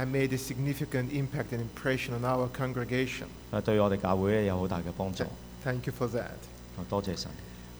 [0.00, 3.28] I made a significant impact and impression on our congregation.
[3.52, 3.66] Thank
[5.86, 6.38] you for that.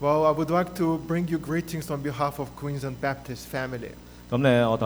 [0.01, 3.93] Well, I would like to bring you greetings on behalf of Queensland Baptist family.
[4.33, 4.81] It's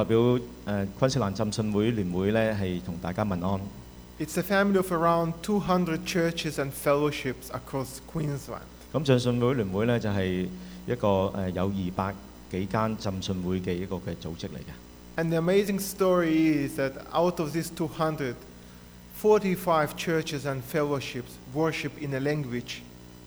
[4.37, 8.65] a family of around 200 churches and fellowships across Queensland.
[15.17, 18.35] And the amazing story is that out of these 200,
[19.15, 22.83] 45 churches and fellowships worship in a language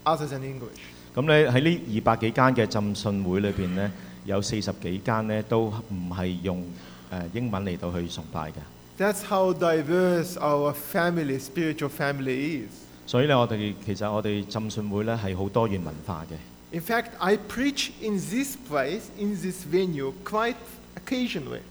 [0.05, 0.81] other than English.
[1.15, 3.89] 咁咧喺呢二百幾間嘅浸信會裏邊咧，
[4.25, 6.61] 有四十幾間咧都唔係用
[7.09, 8.59] 誒英文嚟到去崇拜嘅。
[8.99, 12.71] That's how diverse our family, spiritual family is.
[13.07, 16.75] 所以咧，我哋其實我哋浸信會咧係好多元文化嘅。
[16.75, 20.57] In fact, I preach in this place, in this venue, quite
[20.97, 21.61] occasionally.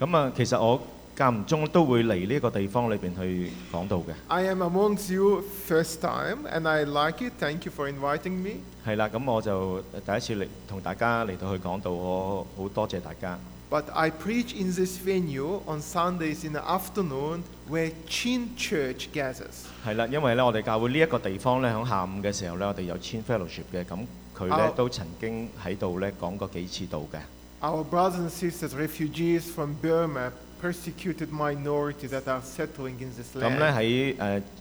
[0.00, 0.80] 咁啊，其實我
[1.16, 4.14] 間唔中都會嚟呢個地方裏邊去講到嘅。
[4.28, 7.32] I am among you first time and I like it.
[7.38, 8.60] Thank you for inviting me.
[8.86, 11.90] 係啦，咁我就第一次嚟同大家嚟到去講到。
[11.90, 13.38] 我好多謝大家。
[13.70, 19.66] But I preach in this venue on Sundays in the afternoon where Chin Church gathers.
[19.86, 23.98] 係啦，因為咧，我哋教會呢一個地方咧，喺下午嘅時候咧，我哋有 Chin Fellowship 嘅，咁
[24.36, 27.18] 佢咧都曾經喺度咧講過幾次道嘅。
[27.64, 33.56] Our brothers and sisters, refugees from Burma, persecuted minority that are settling in this 咁 land.
[33.58, 34.16] 咧喺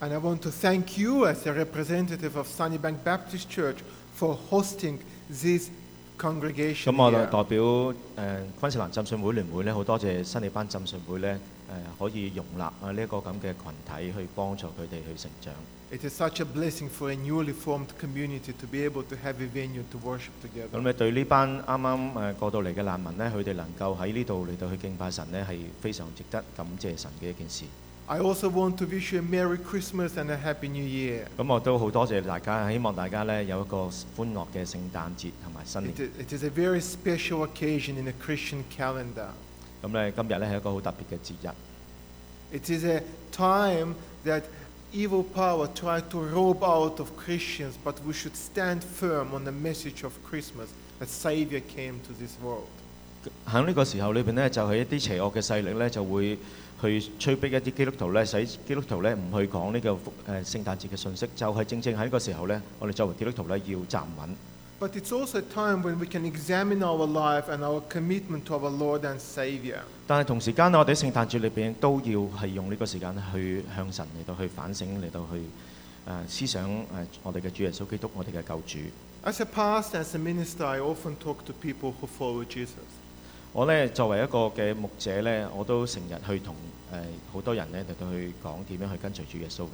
[0.00, 3.78] I want to thank you as a representative of Sunnybank Baptist Church
[4.12, 4.98] for hosting
[5.30, 5.70] this
[6.18, 6.94] 咁 congregation.
[9.22, 9.32] 我
[11.20, 11.38] 就
[11.68, 11.68] 誒
[12.10, 15.52] 可以容納啊呢一個咁嘅群體去幫助佢哋去成長。
[20.72, 27.64] 咁你對呢班啱啱誒過到嚟嘅難民咧，佢哋能夠喺呢度嚟到去敬拜神咧，係非常值得感謝神嘅一件事。
[31.36, 33.76] 咁我都好多謝大家，希望大家咧有一個
[34.16, 35.82] 歡樂嘅聖誕節同埋新
[39.02, 39.14] 年。
[39.80, 41.54] 咁咧，今日咧係一個好特別嘅節日。
[42.50, 43.94] It is a time
[44.24, 44.42] that
[44.92, 49.52] evil power try to rob out of Christians, but we should stand firm on the
[49.52, 52.64] message of Christmas that Saviour came to this world。
[53.46, 56.36] 喺呢個時候裏邊咧，就係一啲邪惡嘅勢力咧，就會
[56.80, 59.98] 去催逼一啲基督徒咧，使基督徒咧唔去講呢個誒
[60.44, 61.28] 聖誕節嘅信息。
[61.36, 64.28] 就係正正喺呢個時候咧，我哋作為基督徒咧，要站穩。
[64.80, 68.68] but it's also a time when we can examine our life and our commitment to our
[68.70, 69.82] Lord and Savior.
[70.08, 70.20] As
[79.40, 82.76] a pastor, as a minister, I often talk to people who follow Jesus.
[83.50, 86.54] 我呢作為一個嘅牧者呢，我都成日去同
[86.92, 86.96] 誒
[87.32, 89.70] 好多人呢嚟到去講點樣去跟隨主耶穌嘅。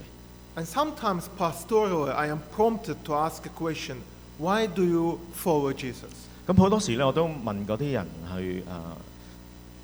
[0.54, 3.96] And sometimes pastorally, I am prompted to ask a question
[4.38, 6.10] Why do you follow Jesus？
[6.46, 8.04] 咁好多时咧，我都问嗰啲人
[8.36, 8.72] 去诶，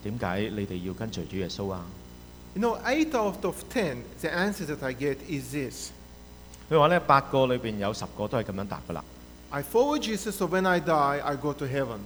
[0.03, 1.85] 点解你哋要跟随主耶稣啊
[2.57, 5.17] ？You know, eight out of ten the a n s w e r that I get
[5.29, 5.91] is this。
[6.69, 9.05] 佢话咧，八个里边有十个都系咁样答噶啦。
[9.51, 12.01] I follow Jesus so when I die I go to heaven。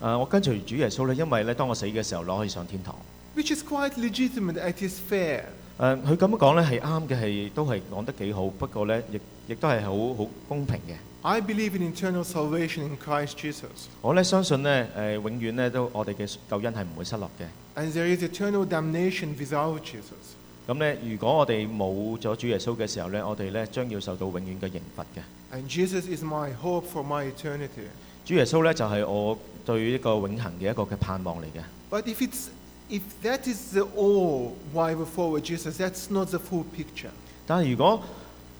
[0.00, 2.94] 诶，我跟随主耶稣咧，因为咧，当我死嘅时候攞去上天堂。
[3.34, 4.60] Which is quite legitimate.
[4.60, 5.44] It is fair。
[5.78, 10.92] 诶，佢咁样讲咧系啱嘅，系都系讲得几好，不过咧亦亦都系好好公平嘅。
[11.22, 13.88] I believe in eternal salvation in Christ Jesus.
[14.00, 17.44] 我咧相信咧，誒、呃、永遠咧都我哋嘅救恩係唔會失落嘅。
[17.78, 20.32] And there is eternal damnation without Jesus.
[20.66, 25.20] 咁咧，如果我哋冇咗主耶穌嘅時候咧，我哋咧將要受到永遠嘅刑罰嘅。
[25.54, 27.88] And Jesus is my hope for my eternity.
[28.24, 31.62] 主耶穌咧就係、是、我對一個永恆嘅一個嘅盼望嚟嘅。
[31.94, 32.46] But if it's
[32.88, 37.10] if that is the all why we follow Jesus, that's not the full picture.
[37.46, 38.02] 但係如果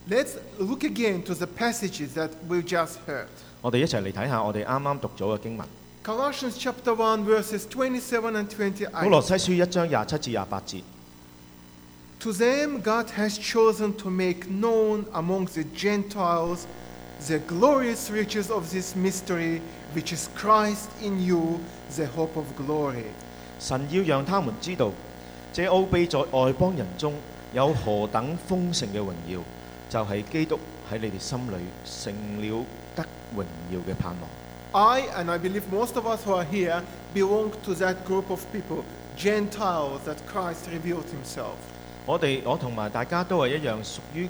[0.09, 3.27] Let's look again to the passages that we've just heard.
[3.61, 5.67] 我哋一齐嚟睇下我哋啱啱读咗嘅经文。
[6.03, 6.31] 古罗
[9.21, 10.81] 西书一章廿七至廿八节。
[12.21, 16.65] To them God has chosen to make known among the Gentiles
[17.27, 19.59] the glorious riches of this mystery,
[19.95, 21.59] which is Christ in you,
[21.95, 23.03] the hope of glory。
[23.59, 24.91] 神要让他们知道，
[25.53, 27.13] 这奥秘在外邦人中
[27.53, 29.39] 有何等丰盛嘅荣耀，
[29.89, 30.57] 就系基督。
[30.91, 31.55] 喺你哋心裏
[31.85, 32.65] 成了
[32.97, 33.03] 得
[33.37, 34.29] 榮耀嘅盼望。
[34.73, 36.81] I, and I believe most of us who are here,
[37.13, 38.83] belong to that group of people,
[39.17, 41.55] Gentiles, that Christ revealed himself.
[42.05, 44.27] 我哋我同埋大家都係一樣，屬於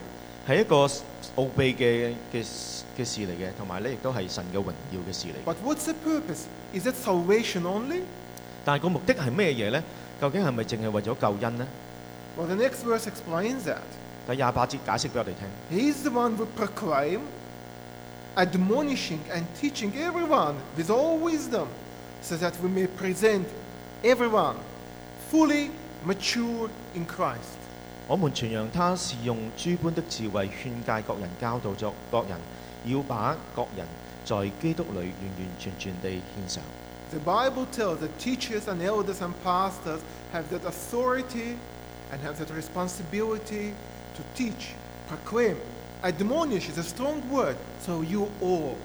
[0.48, 0.86] 係一個
[1.38, 2.40] 奧秘嘅嘅
[2.98, 5.54] 嘅事嚟嘅，同埋咧亦都係神嘅榮耀嘅事嚟嘅。
[5.54, 6.46] But what's the purpose?
[6.74, 8.02] Is it salvation only?
[8.66, 9.82] 但係個目的係咩嘢呢？
[10.20, 11.68] 究竟係咪淨係為咗救恩呢
[12.36, 13.78] ？w the next verse explains that.
[14.28, 15.44] 第廿八節解釋俾我哋聽。
[15.78, 17.20] He is the one who proclaim,
[18.36, 21.68] admonishing and teaching everyone with all wisdom,
[22.24, 23.44] so that we may present
[24.04, 24.56] everyone
[25.32, 25.70] fully
[26.08, 27.54] mature in Christ.
[28.08, 32.36] 我們傳揚他是用諸般的智慧勸戒各人教導作各人，
[32.86, 33.86] 要把各人
[34.26, 36.64] 在基督裏完完全全地獻上。
[37.12, 40.02] The Bible tells that teachers and elders and pastors
[40.34, 41.56] have that authority
[42.12, 43.74] and have that responsibility
[44.16, 44.74] to teach,
[45.08, 45.56] proclaim,
[46.04, 48.76] admonish is a strong word, so you all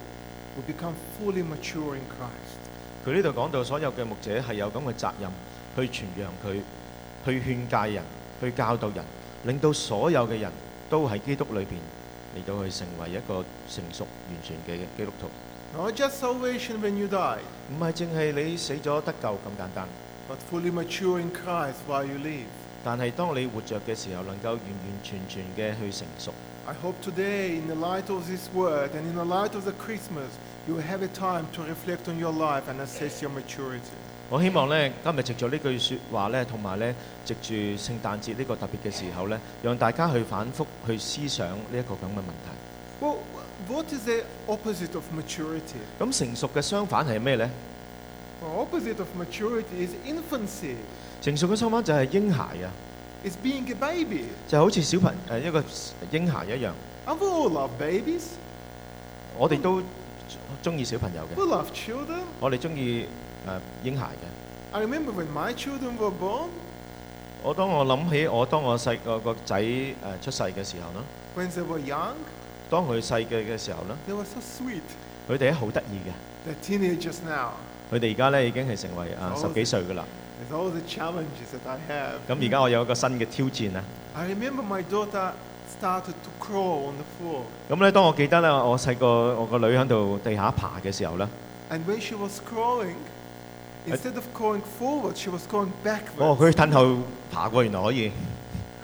[0.55, 2.59] will become fully mature in Christ.
[3.03, 5.31] 佢呢度講到所有嘅牧者係有咁嘅責任
[5.75, 6.61] 去傳揚佢，
[7.25, 8.03] 去勸戒人，
[8.39, 9.03] 去教導人，
[9.45, 10.51] 令到所有嘅人
[10.91, 11.79] 都喺基督裏邊
[12.37, 15.27] 嚟到去成為一個成熟完全嘅基督徒。
[15.77, 17.39] not just salvation when you die,
[17.79, 17.93] but
[20.49, 22.45] fully mature in Christ while you live.
[22.83, 26.33] 但係當你活着嘅時候，能夠完完全全嘅去成熟。
[26.67, 30.27] I hope today, in the light of this word and in the light of the Christmas,
[30.67, 33.91] you will have a time to reflect on your life and assess your maturity.
[34.29, 43.05] 我希望呢，今日藉住呢句説話呢，同埋呢，藉住聖誕節呢個特別嘅時候呢，讓大家去反覆去思想呢一個咁嘅問題。
[43.05, 43.15] Well,
[43.67, 45.77] what is the opposite of maturity?
[45.99, 47.49] 咁成熟嘅相反係咩呢
[48.41, 50.75] ？Well, opposite of maturity is infancy.
[51.21, 52.71] 成熟嘅相反就係嬰孩啊
[53.23, 54.23] ，It's being a baby.
[54.47, 55.59] 就好似小朋誒一個
[56.11, 56.71] 嬰孩一樣。
[57.05, 58.23] And we all love babies.
[59.37, 59.81] 我哋都
[60.63, 61.37] 中意小朋友嘅。
[61.37, 62.21] We love children.
[62.39, 63.05] 我哋中意
[63.85, 64.77] 誒嬰孩嘅。
[64.79, 66.47] I remember when my children were born,
[67.43, 71.03] 我當我諗起我當我細個個仔誒出世嘅時候啦
[71.37, 72.15] ，when they were young,
[72.71, 74.15] 當佢細嘅嘅時候咧，
[75.29, 76.77] 佢哋咧好得意嘅。
[77.91, 80.05] 佢哋而家咧已經係成為啊十幾歲㗎啦。
[82.29, 83.69] 咁而家我有一個新嘅挑戰
[86.47, 87.41] floor。
[87.69, 89.07] 咁咧，當我記得咧，我細個
[89.41, 91.27] 我個女喺度地下爬嘅時候咧。
[96.17, 96.97] 哦，佢等後
[97.29, 98.11] 爬過，原來可以。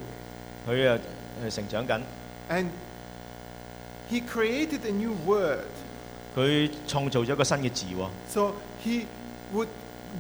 [2.51, 2.71] And
[4.11, 5.67] he created a new word.
[6.37, 8.09] 佢創造咗一個新嘅字喎。
[8.33, 8.53] So
[8.85, 9.07] he
[9.55, 9.67] would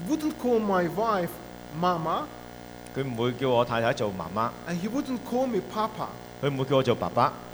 [0.09, 1.29] wouldn't call my wife
[1.81, 2.27] mama.
[2.97, 6.09] And he wouldn't call me papa.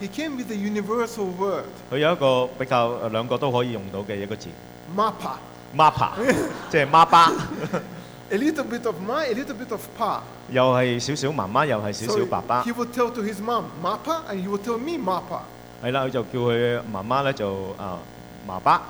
[0.01, 1.65] He came with a universal word.
[1.91, 4.49] 佢有一個比較兩個都可以用到嘅一個字。
[4.97, 5.35] Mapa。
[5.77, 6.13] Mapa，
[6.71, 7.31] 即係媽爸。
[8.31, 10.21] a little bit of my, a little bit of pa.
[10.51, 15.41] 又係少少媽媽，又係少少爸爸 would tell to his mom, Mapa, and he would tell me, Mapa.
[15.83, 17.99] 係啦，佢就叫佢媽媽咧就啊
[18.49, 18.83] 媽爸，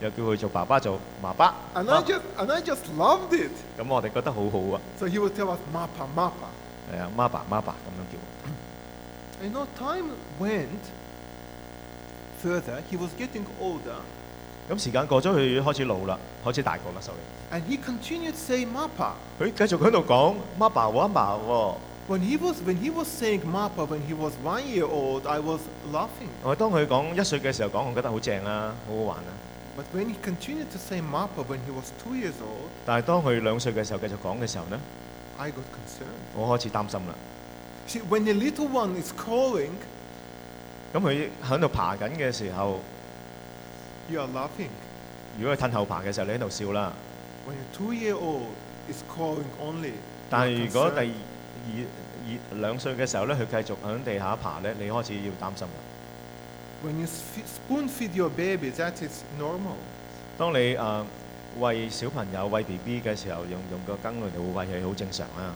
[0.00, 1.54] 又叫佢做爸爸做媽爸。
[1.74, 3.50] And I just, and I just loved it.
[3.88, 6.50] 我哋覺得好好啊，So he would tell us, Mapa, Mapa.
[6.92, 9.42] 係啊媽爸媽爸咁樣叫。
[9.42, 10.82] And you know, time went
[12.42, 12.82] further.
[12.90, 13.96] He was getting older.
[14.70, 17.58] 咁時間過咗，佢開始老啦，開始大個啦，所以。
[17.58, 19.10] And he continued s a y Mappa。
[19.40, 21.74] 佢繼續喺度講 Mappa 和阿嫲。
[22.08, 25.60] When he was when he was saying Mappa when he was one year old, I was
[25.92, 26.30] laughing。
[26.44, 29.30] 我當佢講一歲嘅時候講，我覺得好正啦，好好玩啊。
[29.76, 34.78] But when he continued to say Mappa when he was two years old，但係當佢兩歲嘅時候繼續講嘅時候呢
[35.38, 36.22] i got concerned。
[36.36, 37.14] 我開始擔心啦。
[37.88, 42.78] See when the little one is c a l l i n g 咁佢喺度爬緊嘅時候。
[45.38, 46.92] 如果係褪後排嘅時候，你喺度笑啦。
[50.28, 51.12] 但係如果第
[51.66, 51.86] 二
[52.26, 55.80] 二兩歲嘅時候咧，佢繼續響地下爬咧，你開始要擔心啦。
[60.38, 61.04] 當你誒
[61.60, 65.54] 喂小朋友喂 B B 嘅時候，用用個羹嚟嚟喂佢，好正常啊。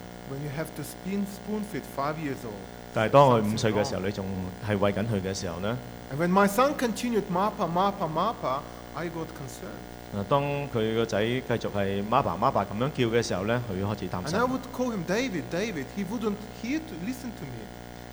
[2.94, 4.26] 但係當佢五歲嘅時候，你仲
[4.68, 5.74] 係喂緊佢嘅時候咧？
[6.16, 8.60] When my son continued m a p a m a p a m a p a
[8.94, 10.16] I got concerned.
[10.16, 14.38] 啊，当佢个仔继续系 "Mama, Mama" 同样叫嘅时候咧，佢开始担心。
[14.38, 15.86] And I would call him David, David.
[15.98, 17.64] He wouldn't hear to listen to me.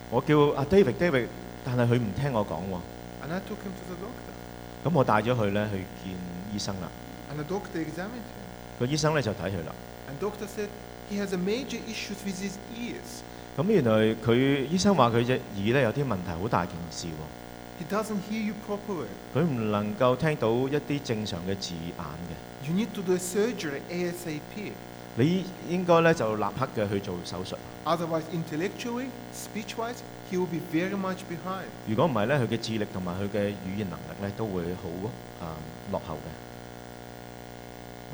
[0.09, 1.27] 我叫阿 David, David，
[1.63, 3.21] 但系佢唔听我讲喎。
[3.21, 4.87] And I took him to the doctor.
[4.87, 6.15] 咁我带咗佢咧去见
[6.55, 6.89] 医生啦。
[7.31, 8.79] And the doctor examined him.
[8.79, 9.75] 个医生咧就睇佢啦。
[10.09, 10.69] And doctor said
[11.11, 13.21] he has a major issue with his ears.
[13.55, 17.50] 咁原来佢医生话佢只耳咧有啲问题，好大件事喎。
[17.81, 19.07] He doesn't hear you properly.
[19.33, 22.67] 佢唔能夠聽到一啲正常嘅字眼嘅。
[22.67, 24.71] You need to do surgery ASAP.
[25.15, 27.55] 你應該咧就立刻嘅去做手術。
[27.83, 31.65] Otherwise, intellectually, speech-wise, he will be very much behind.
[31.87, 35.07] 如果唔係咧，佢嘅智力同埋佢嘅語言能力咧都會好
[35.39, 35.47] 啊、呃、
[35.91, 36.29] 落後嘅。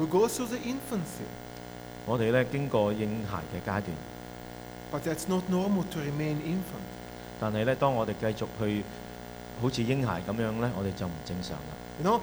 [0.01, 1.27] We go through the infancy.
[2.05, 3.83] 我哋咧經過嬰孩嘅階段。
[4.93, 6.87] But that's not normal to remain infant.
[7.41, 8.81] 但係咧，當我哋繼續去
[9.61, 11.73] 好似婴孩咁樣咧，我哋就唔正常啦。
[12.03, 12.21] 當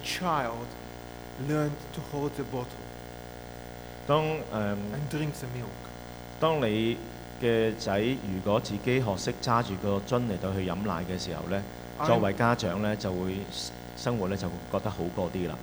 [0.00, 0.50] k
[6.40, 6.98] 当你
[7.40, 11.62] 嘅仔如果自己學識揸住個樽嚟到去飲奶嘅時候咧，
[12.04, 13.36] 作為家長咧就會
[13.96, 15.56] 生活咧就覺得好過啲啦。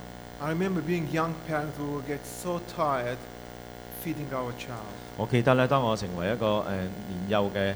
[5.18, 6.72] 我記得咧，當我成為一個誒
[7.08, 7.72] 年幼嘅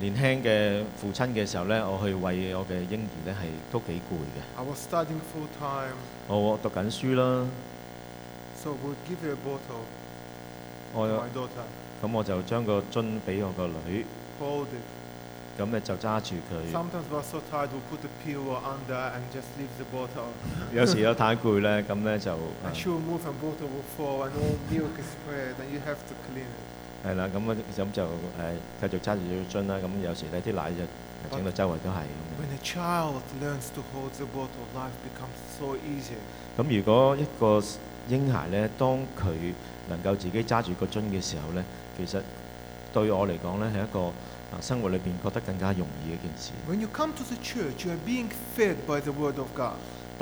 [0.00, 4.42] 年輕嘅父親嘅時候咧，我去喂我嘅嬰兒咧，係都幾攰嘅。
[6.28, 7.46] 我讀緊書啦。
[10.92, 11.24] 我有。
[12.02, 14.04] 咁我就將個樽俾我個女。
[15.58, 16.54] 咁咧就揸住佢。
[20.74, 22.36] 有時有太攰咧，咁咧就。
[27.02, 28.02] 系啦，咁啊，咁就
[28.38, 29.76] 诶，继续揸住只樽啦。
[29.76, 31.96] 咁有时咧，啲奶就整到周围都系。
[36.58, 37.62] 咁如果一个
[38.08, 39.30] 婴孩咧，当佢
[39.88, 41.64] 能够自己揸住个樽嘅时候咧，
[41.96, 42.22] 其实
[42.92, 44.00] 对我嚟讲咧，系一个
[44.50, 46.52] 啊生活里边觉得更加容易嘅一件事。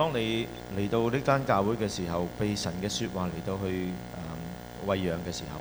[0.01, 3.89] 当你嚟到呢间教会嘅时候，被神嘅说话嚟到去。
[4.87, 5.61] 喂養嘅時候，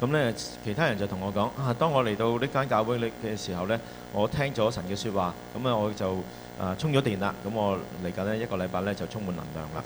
[0.00, 0.32] 咁咧
[0.64, 3.78] 其他人就同我講：啊，當我嚟到呢間教會咧嘅時候咧，
[4.12, 6.14] 我聽咗神嘅说話，咁啊，我就
[6.58, 7.34] 啊充咗電啦。
[7.46, 9.84] 咁我嚟緊呢一個禮拜咧就充滿能量啦。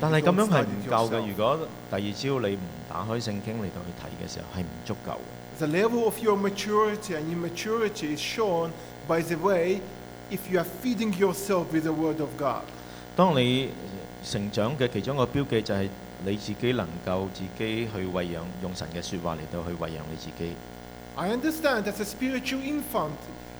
[0.00, 1.20] 但係咁樣係唔夠嘅。
[1.28, 1.58] 如果
[1.90, 5.18] 第二朝你唔打開聖經嚟到去睇嘅時候，係唔足夠
[5.58, 5.60] 嘅。
[9.08, 9.80] By the way,
[10.30, 12.62] if you are feeding yourself with the word of God，
[13.16, 13.70] 當你
[14.24, 15.88] 成長嘅其中一個標記就係
[16.24, 20.54] 你自己能夠自己去餵養，用神嘅説話嚟到去餵養你自己。
[21.16, 23.10] I understand as a spiritual infant,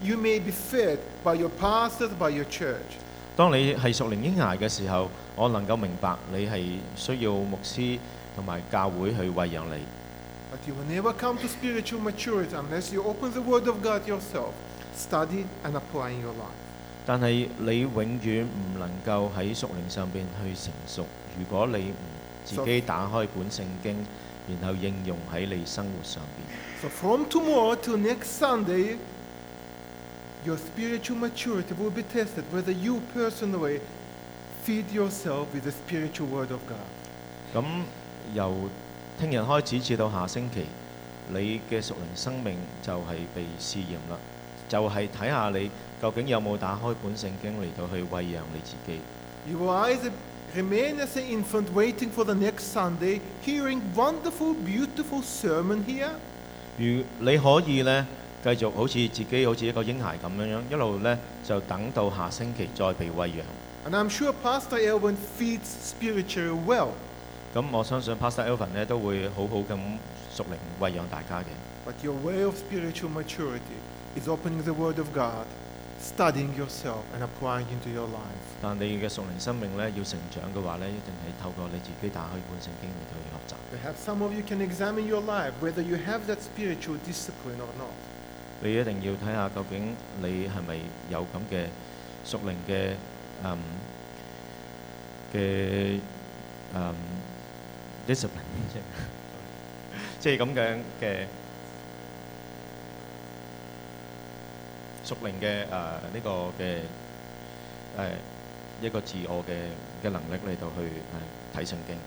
[0.02, 2.76] you may be fed by your pastors, by your church.
[3.36, 7.98] 當你係屬靈嬰孩嘅時候，我能夠明白你係需要牧師
[8.36, 9.82] 同埋教會去餵養你。
[10.52, 14.52] But you will never come to spiritual maturity unless you open the Word of God yourself.
[17.06, 21.04] 但係你永遠唔能夠喺熟靈上邊去成熟，
[21.38, 21.94] 如果你唔
[22.44, 23.96] 自己打開本聖經，
[24.60, 26.82] 然後應用喺你生活上邊。
[26.82, 28.96] So from tomorrow till next Sunday,
[30.44, 33.80] your spiritual maturity will be tested whether you personally
[34.64, 37.54] feed yourself with the spiritual word of God.
[37.56, 37.64] 咁
[38.34, 38.54] 由
[39.18, 40.66] 聽日開始至到下星期，
[41.30, 44.18] 你嘅熟靈生命就係被試驗啦。
[44.72, 48.98] 就係睇下你究竟有冇打開本聖經嚟到去喂養你自己。
[49.46, 49.60] 如
[57.20, 58.04] 你可以咧，
[58.42, 63.92] 繼續好似自己好似一個嬰孩咁樣，一路咧就等到下星期再被喂養。
[67.54, 69.78] 咁我相信 Pastor Elvin 咧都會好好咁
[70.34, 71.90] 熟練喂養大家嘅。
[74.16, 75.46] is opening the Word of God,
[75.98, 78.20] studying yourself and applying into your life.
[78.38, 78.58] life。
[78.60, 83.54] 但你嘅屬靈生命咧，要成長嘅話咧，一定係透過你自己打開本聖經嚟到去學習。
[83.78, 87.90] Perhaps some of you can examine your life whether you have that spiritual discipline or not。
[88.60, 90.76] 你一定要睇下究竟你係咪
[91.10, 91.66] 有咁嘅
[92.24, 92.94] 屬靈嘅
[93.42, 93.58] 嗯
[95.32, 96.00] 嘅
[96.74, 96.94] 嗯
[98.06, 98.76] discipline，
[100.20, 101.26] 即係咁樣嘅。
[105.14, 106.80] 熟練嘅誒呢個嘅
[108.00, 108.08] 誒
[108.80, 109.68] 一個自我嘅
[110.02, 110.80] 嘅能力嚟到去
[111.54, 111.98] 睇聖經。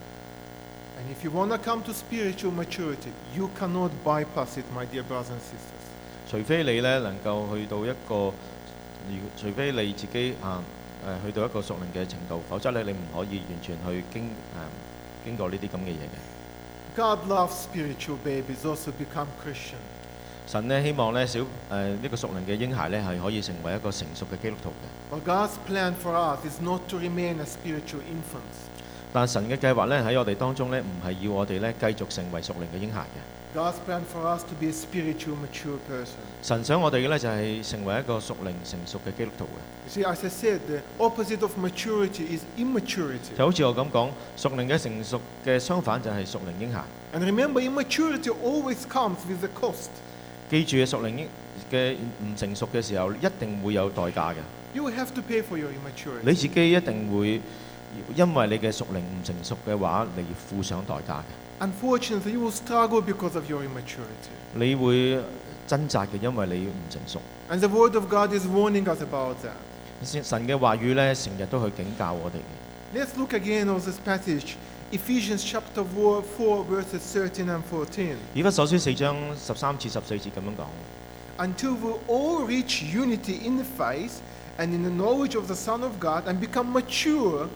[6.27, 8.33] 除非你咧能夠去到一個，
[9.38, 10.63] 除非你自己啊
[11.24, 14.24] 誒去到一個熟練嘅程度，否則咧你唔可以完全去經
[15.24, 15.93] 誒經過呢啲咁嘅
[18.97, 19.25] 嘢嘅。
[20.47, 24.73] 神咧希望咧小誒呢個熟靈嘅嬰孩咧係可以成為一個成熟嘅基督徒嘅。
[29.13, 33.17] 但神嘅計劃咧喺我哋當中咧唔係要我哋咧繼續成為熟靈嘅嬰孩嘅。
[36.43, 39.57] 神想我哋嘅咧就係成為一個熟靈成熟嘅基督徒嘅。
[43.35, 46.83] 就好似我咁講，熟靈嘅成熟嘅相反就係熟靈嬰孩。
[50.50, 51.12] 記住嘅熟齡
[51.72, 54.36] 嘅唔成熟嘅時候，一定會有代價嘅。
[54.74, 56.20] You have to pay for your immaturity。
[56.22, 57.42] 你自己一定會
[58.16, 61.22] 因為你嘅熟齡唔成熟嘅話，嚟付上代價。
[61.60, 64.29] Unfortunately, you will struggle because of your immaturity。
[64.53, 65.20] 你會
[65.68, 67.20] 掙扎嘅，因為你唔成熟。
[67.50, 70.24] And the word of God is warning us about that。
[70.24, 72.36] 神嘅話語咧，成日都去警教我哋。
[72.94, 74.55] Let's look again on this passage.
[74.91, 78.17] Ephesians chapter 4, verses 13 and 14.
[81.39, 84.21] Until we all reach unity in the faith
[84.59, 87.50] and in the knowledge of the Son of God and become mature,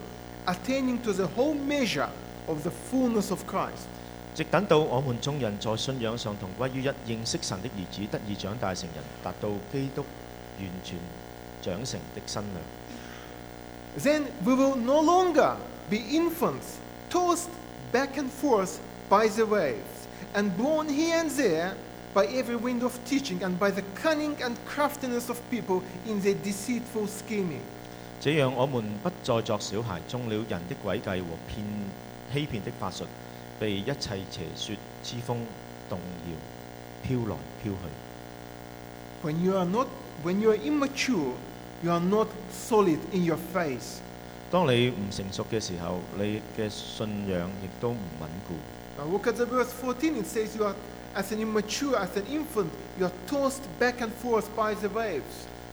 [0.48, 2.10] attaining to the whole measure
[2.48, 3.88] of the fullness of Christ.
[13.96, 15.58] Then we will no longer
[15.92, 17.50] be infants tossed
[17.92, 21.76] back and forth by the waves, and blown here and there
[22.14, 26.36] by every wind of teaching and by the cunning and craftiness of people in their
[26.36, 27.62] deceitful scheming.
[28.22, 33.04] 這樣，我們不再作小孩，中了人的詭計和騙欺騙的法術，
[33.60, 35.38] 被一切邪說之風
[35.90, 37.90] 動搖，飄來飄去。
[39.22, 39.88] When you are not,
[40.24, 41.34] when you are immature,
[41.84, 44.02] you are not solid in your faith.
[44.52, 49.30] 當你唔成熟嘅時候，你嘅信仰亦都唔穩固。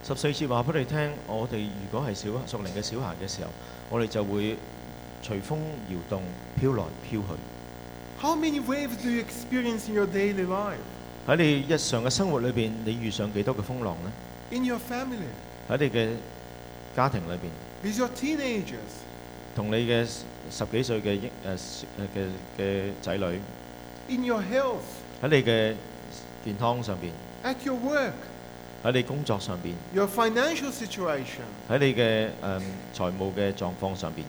[0.05, 3.49] 十四節話俾你聽：，我哋如果係小、熟齡嘅小孩嘅時候，
[3.91, 4.53] 我哋就會
[5.23, 5.57] 隨風
[5.89, 6.23] 搖動、
[6.61, 7.27] 飄來飄去。
[11.27, 13.97] 喺你日常嘅生活裏邊，你遇上幾多嘅風浪
[14.51, 14.59] 咧？
[14.61, 16.11] 喺你嘅
[16.95, 17.66] 家庭裏邊。
[19.55, 20.05] 同你嘅
[20.51, 21.57] 十几岁嘅婴诶
[22.15, 22.27] 嘅
[22.63, 23.25] 嘅仔女，
[24.09, 24.97] 喺
[25.29, 25.75] 你嘅
[26.45, 27.13] 健康上边，
[27.45, 27.55] 喺
[28.93, 31.41] 你工作上边，喺
[31.79, 32.31] 你嘅诶
[32.95, 34.27] 财务嘅状况上边，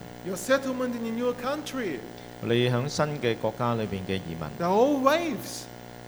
[2.42, 4.40] 你响新嘅国家里边嘅移民，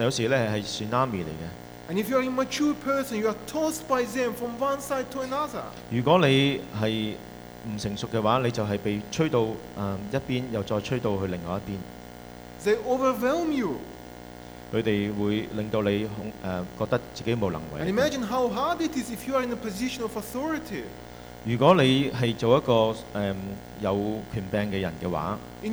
[0.03, 1.66] 有時咧係 tsunami 嚟嘅。
[1.89, 5.63] And if you're a mature person, you are tossed by them from one side to another.
[12.65, 13.77] They overwhelm you.
[14.73, 20.83] 佢哋會令到你恐誒、覺得自己無能為 Imagine how hard it is if you are in a position of authority.
[21.47, 21.53] In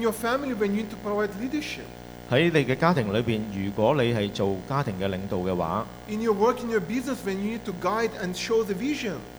[0.04, 1.86] your family, when you need to provide leadership,
[2.34, 5.86] 喺你嘅家庭裏邊，如果你係做家庭嘅領導嘅話，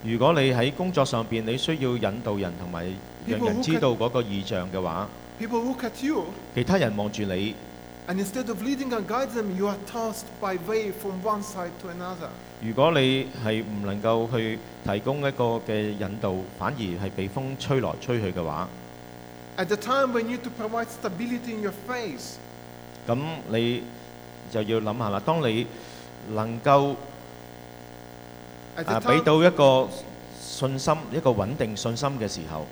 [0.05, 2.87] 如果你喺工作上邊你需要引導人同埋
[3.27, 5.09] 讓人知道嗰個意象嘅話，
[6.55, 7.57] 其他人望住你。
[12.63, 18.69] 如果你係唔能夠去提供一個嘅引導，反而係被風吹來吹去嘅話
[19.57, 22.37] ，at the time when you need to provide stability in your face。
[23.07, 23.19] 咁
[23.51, 23.83] 你
[24.51, 25.21] 就要諗下啦。
[25.25, 25.67] 當你
[26.31, 26.95] 能夠
[28.77, 29.87] 啊俾到一個
[30.40, 32.67] 信心、一個穩定信心嘅時候，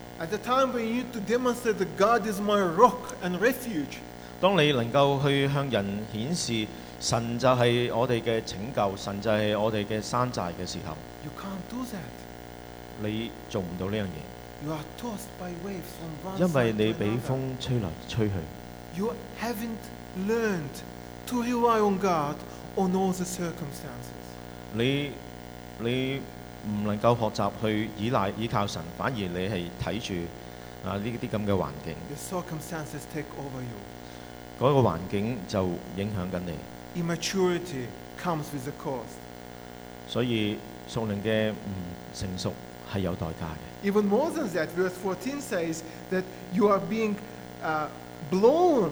[4.40, 6.66] 當你能夠去向人顯示
[6.98, 10.96] 神就係我哋嘅拯救，神就係我哋嘅山寨嘅時候，
[13.02, 14.22] 你做唔到呢樣嘢，
[16.38, 18.32] 因為你俾風吹來吹去。
[18.96, 19.80] you haven't
[20.26, 20.74] learned
[21.26, 22.36] to rely on God
[22.76, 24.16] on all the circumstances.
[24.74, 25.12] 你
[25.80, 26.20] 你
[26.72, 30.14] 唔能夠學習去依賴依靠神，反而你係睇住
[30.88, 33.78] 啊呢啲咁嘅環境，The circumstances take over you.
[34.60, 35.64] 嗰個環境就
[35.96, 37.02] 影響緊你。
[37.02, 37.86] Immaturity
[38.22, 39.16] comes with a cost.
[40.06, 41.56] 所以屬靈嘅唔
[42.14, 42.52] 成熟
[42.92, 43.90] 係有代價嘅。
[43.90, 45.80] Even more than that, verse 14 says
[46.12, 47.14] that you are being
[47.64, 47.86] uh,
[48.32, 48.90] blown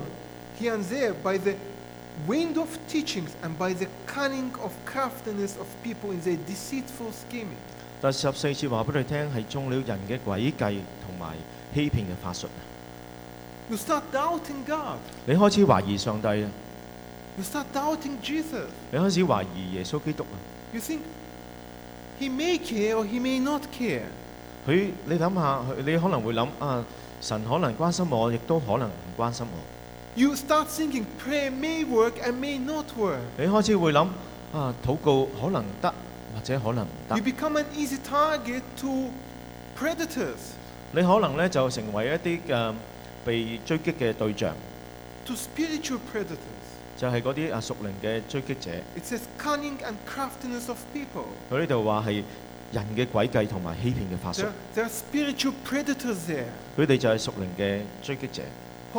[0.59, 1.55] here and there by the
[2.27, 7.57] wind of teachings and by the cunning of craftiness of people in their deceitful scheming.
[8.03, 11.35] 第十四節話俾你聽係中了人嘅詭計同埋
[11.75, 12.47] 欺騙嘅法術。
[13.71, 14.99] You start doubting God.
[15.27, 16.51] 你開始懷疑上帝啊
[17.37, 18.65] ！You start doubting Jesus.
[18.91, 20.37] 你開始懷疑耶穌基督啊
[20.75, 21.01] ！You think
[22.21, 24.03] he may care or he may not care.
[24.67, 26.77] 佢你諗下，你可能會諗啊。
[26.79, 26.85] Uh,
[27.21, 30.53] 神可能关心我，亦都可能唔关心我。
[33.37, 34.09] 你開始會諗
[34.55, 35.95] 啊，禱告可能得，
[36.35, 37.17] 或者可能唔得。
[40.93, 42.75] 你可能咧就成為一啲誒
[43.25, 44.55] 被追擊嘅對象。
[46.97, 48.71] 就係嗰啲啊属灵嘅追擊者。
[51.51, 52.25] 佢呢度話係。
[52.73, 54.85] 人嘅诡計同埋欺騙嘅發生，佢
[56.87, 58.43] 哋就係屬靈嘅追擊者。
[58.93, 58.99] 佢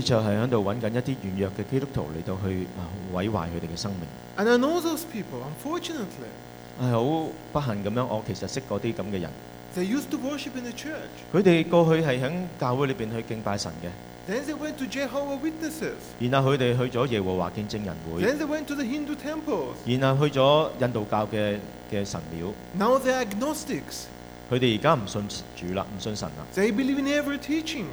[0.00, 2.66] 就係喺度揾緊一啲軟弱嘅基督徒嚟到去
[3.14, 4.02] 毀壞佢哋嘅生命。
[6.80, 7.30] 系好不
[7.60, 9.30] 幸咁樣，我其實識嗰啲咁嘅人。
[11.30, 13.90] 佢哋過去係喺教會裏边去敬拜神嘅。
[14.26, 15.92] Then they went to Jehovah Witnesses.
[16.20, 18.22] 然後佢哋去咗耶和華見證人會。
[18.22, 19.76] Then they went to the Hindu temples.
[19.98, 21.58] 然後去咗印度教嘅
[21.90, 22.52] 嘅神廟。
[22.78, 24.04] Now they are agnostics.
[24.50, 25.22] 佢哋而家唔信
[25.56, 26.44] 主啦，唔信神啦。
[26.54, 27.84] They believe in every teaching.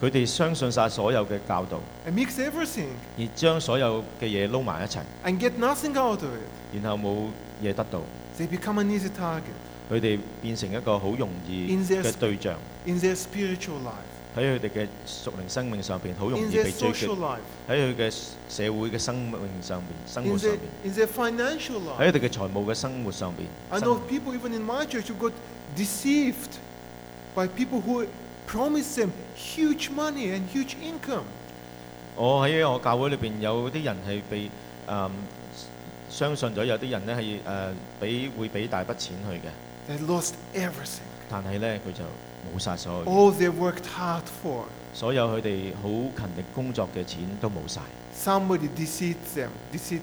[0.00, 2.50] 佢哋相信晒所有嘅教導，and mix everything.
[2.50, 2.86] everything，
[3.18, 6.72] 而將所有嘅嘢撈埋一齊，and get nothing out of it.
[6.78, 7.14] it，然後冇
[7.62, 8.00] 嘢得到。
[8.38, 9.42] They become an easy target.
[9.90, 9.92] target。
[9.92, 12.54] 佢哋變成一個好容易嘅對象。
[12.86, 14.07] In their spiritual life。
[14.38, 17.10] 喺佢哋嘅熟靈生命上邊，好容易被追擊；
[17.68, 18.10] 喺佢嘅
[18.48, 20.54] 社會嘅生命上邊，生活上邊；
[20.88, 23.46] 喺佢哋嘅財務嘅生活上邊。
[23.70, 23.76] 我
[32.20, 34.50] 喺我教會裏邊有啲人係被
[34.88, 35.10] 誒
[36.08, 40.30] 相信咗，有啲人咧係誒俾會俾大筆錢去嘅。
[41.30, 42.02] 但係咧，佢就
[42.54, 44.64] 冇晒所有，All hard they worked for。
[44.94, 47.80] 所有佢哋好勤力工作嘅錢都冇晒。
[48.16, 50.00] Somebody deceits them, deceits,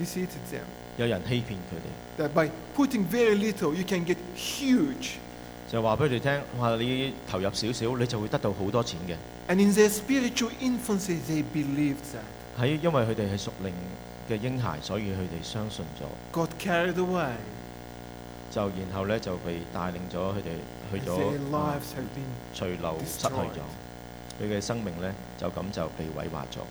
[0.00, 0.62] deceited them。
[0.96, 2.22] 有人欺騙佢哋。
[2.22, 5.16] That by putting very little, you can get huge。
[5.70, 6.74] 就話俾佢哋聽，哇！
[6.76, 9.52] 你投入少少，你就會得到好多錢嘅。
[9.52, 12.60] And in their spiritual infancy, they believed that。
[12.62, 13.72] 喺因為佢哋係屬靈
[14.32, 16.06] 嘅嬰孩，所以佢哋相信咗。
[16.34, 17.32] God carried away。
[18.50, 20.52] 就然後咧，就被帶領咗佢哋
[20.90, 21.16] 去咗
[22.54, 26.62] 墜流失去咗佢嘅生命咧，就咁就被毀壞咗。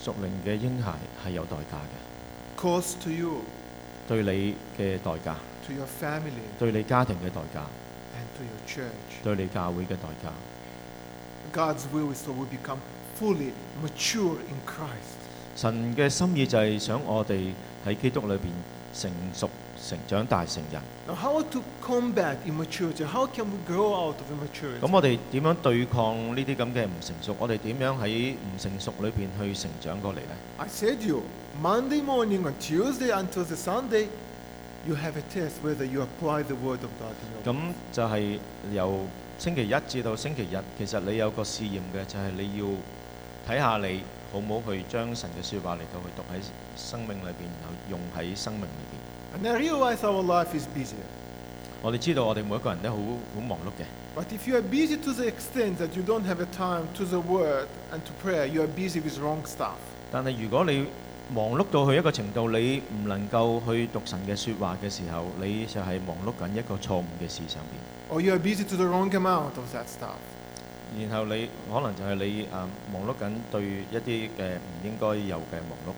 [0.00, 3.34] 熟齡嘅嬰孩係有代價嘅，
[4.08, 5.34] 對你嘅代價，
[6.58, 10.32] 對你家庭嘅代價，對你教會嘅代價。
[11.52, 12.78] God's will is o we become
[13.18, 15.19] fully mature in Christ.
[15.60, 17.52] 神嘅心意就係想我哋
[17.86, 18.48] 喺基督裏邊
[18.94, 19.50] 成熟、
[19.86, 20.80] 成長、大成人。
[21.14, 21.44] 咁我
[25.02, 27.36] 哋點樣對抗呢啲咁嘅唔成熟？
[27.38, 30.20] 我哋點樣喺唔成熟裏邊去成長過嚟
[30.56, 30.66] God.
[37.44, 37.58] 咁
[37.92, 38.38] 就係
[38.72, 38.98] 由
[39.38, 42.64] 星期一至到星期日，其實你有個試驗嘅，就係你要
[43.54, 44.02] 睇下你。
[44.32, 46.40] 好唔好去將神嘅説話嚟到去讀喺
[46.76, 49.82] 生命裏邊，然後用喺生命裏邊。
[51.82, 53.84] 我哋知道，我哋每一個人都好好忙碌嘅。
[60.12, 60.86] 但係如果你
[61.34, 68.20] 忙碌到去一個程度，你唔能夠去讀神嘅説話嘅時候，你就係忙碌緊一個錯誤嘅事上邊。
[70.98, 72.48] 然後你可能就係你誒
[72.92, 75.92] 忙碌緊對一啲嘅唔應該有嘅忙碌。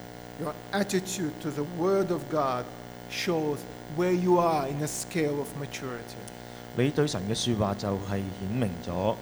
[6.76, 9.14] 你對神嘅説話就係顯明咗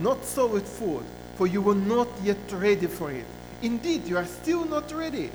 [0.00, 1.02] not solid food,
[1.38, 3.24] for you were not yet ready for it.
[3.62, 5.30] Indeed, you are still not ready.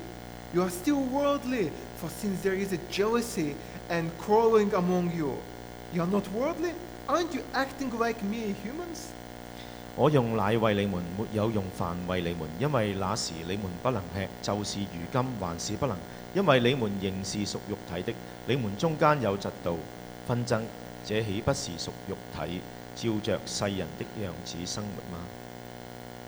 [0.53, 3.55] You are still worldly, for since there is a jealousy
[3.89, 5.33] and quarreling among you,
[5.93, 6.71] you are not worldly.
[7.07, 9.11] Aren't you acting like mere humans?
[9.95, 15.97] 我用奶喂你们，没有用饭喂你们，因为那时你们不能吃，就是如今还是不能，
[16.33, 18.13] 因为你们仍是属肉体的。
[18.47, 19.75] 你们中间有嫉妒、
[20.25, 20.63] 纷争，
[21.05, 22.61] 这岂不是属肉体，
[22.95, 25.19] 照着世人的样子生活吗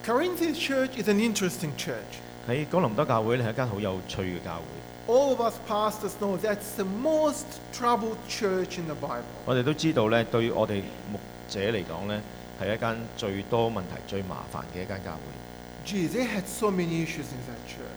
[0.03, 2.19] c o r i n t h i a n Church is an interesting church。
[2.45, 5.15] 喺哥林多教会咧，一间好有趣嘅教会。
[5.15, 9.23] All of us pastors know that's the most troubled church in the Bible。
[9.45, 12.19] 我哋都知道咧，對我哋牧者嚟讲咧。
[12.63, 16.29] 係一間最多問題、最麻煩嘅一間教會。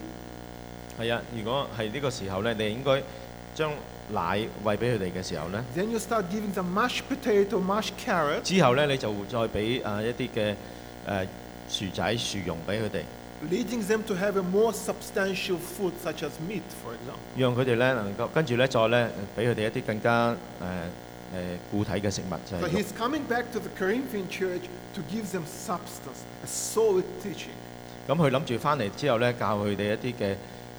[1.00, 3.04] 係啊，如果係呢個時候咧，你應該
[3.56, 3.72] 將
[4.14, 5.62] 奶喂俾佢哋嘅時候咧，
[8.44, 10.56] 之後咧你就再俾啊一啲嘅
[11.68, 13.04] 誒薯仔、薯蓉俾佢哋，
[17.42, 20.38] 讓佢哋咧能夠跟住咧再咧俾佢哋一啲更加誒誒
[21.72, 22.58] 固體嘅食物就。
[28.06, 30.36] 咁佢諗住翻嚟之後咧，教佢哋一啲嘅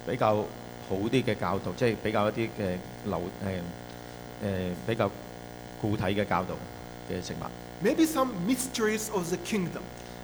[0.09, 0.45] 比較。
[0.87, 3.21] 好啲嘅教導，即係比較一啲嘅流
[4.43, 5.11] 誒誒比較
[5.81, 6.53] 固體嘅教導
[7.11, 7.45] 嘅食物。
[7.85, 9.81] Maybe some mysteries of the kingdom。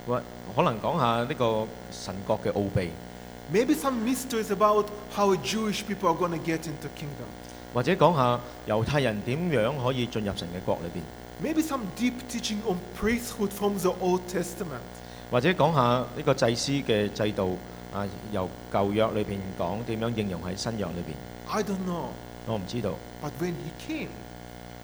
[0.07, 0.21] 或
[0.55, 2.89] 可能講下呢個神國嘅奧秘。
[3.53, 7.27] Maybe some mysteries about how Jewish people are going to get into kingdom。
[7.73, 11.01] 或者講下猶太人點樣可以進入神嘅國裏邊。
[11.53, 14.81] Maybe some deep teaching on priesthood from the Old Testament。
[15.31, 15.81] 或者講下
[16.15, 17.57] 呢個祭司嘅制度。
[17.93, 18.07] 啊！
[18.31, 21.79] 由舊約裏邊講點樣應用喺新約裏邊，
[22.47, 22.91] 我唔知道。
[23.21, 24.07] But when he came，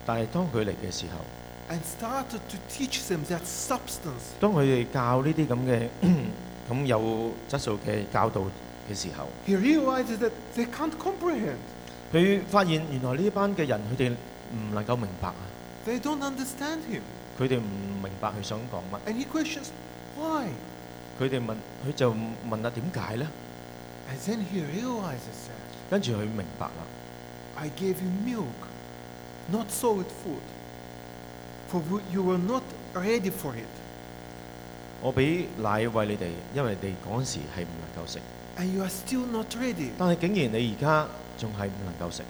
[0.05, 1.23] 但係當佢嚟嘅時候，
[4.39, 5.87] 當佢哋教呢啲咁嘅
[6.69, 6.99] 咁有
[7.49, 8.41] 質素嘅教導
[8.91, 9.25] 嘅時候，
[12.11, 14.11] 佢發現原來呢班嘅人佢哋
[14.51, 15.35] 唔能夠明白啊
[15.87, 17.01] ！They don't understand him。
[17.39, 17.67] 佢哋唔
[18.03, 19.67] 明白佢想講乜？And questions
[20.17, 20.45] why。
[20.47, 20.76] he
[21.19, 23.27] 佢哋問，佢就問下點解咧？
[25.89, 26.85] 跟住佢明白啦。
[35.01, 38.19] 我俾奶喂你哋，因為你嗰陣時係唔能夠食。
[38.55, 40.85] 但係竟然你而家
[41.37, 42.21] 仲係唔能夠食。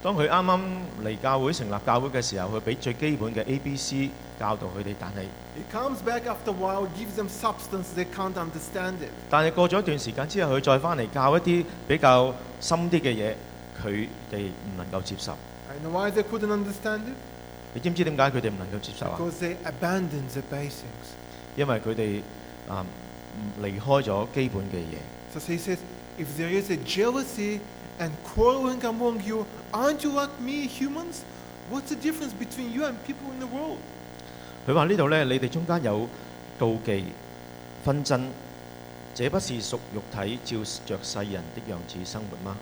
[0.00, 0.60] 当佢啱啱
[1.04, 5.28] 嚟教会成立教会嘅时候，佢俾最基本嘅 A、B、C 教导佢哋，但系
[9.30, 13.34] 但系过咗一段时间之后，佢再翻嚟教一啲比较深啲嘅嘢，
[13.82, 15.36] 佢哋唔能够接受。
[17.74, 19.18] 你知唔知点解佢哋唔能够接受啊？
[21.56, 22.22] 因为佢哋
[22.72, 22.86] 啊
[23.62, 25.76] 离开咗基本嘅嘢。
[26.18, 27.60] if there is a jealousy
[28.00, 31.24] and quarreling among you, aren't you like me, humans?
[31.70, 33.78] What's the difference between you and people in the world?
[34.66, 36.06] 佢話呢度咧，你哋中間有
[36.58, 37.04] 妒忌、
[37.86, 38.20] 紛爭，
[39.14, 42.56] 這不是屬肉體照着世人的樣子生活嗎